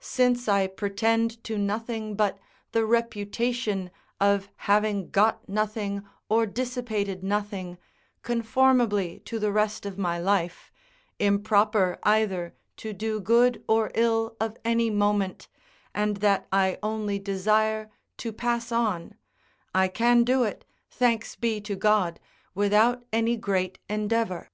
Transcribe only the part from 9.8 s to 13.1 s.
of my life, improper either to